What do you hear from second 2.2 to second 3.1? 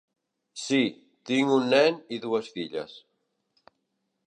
dues filles.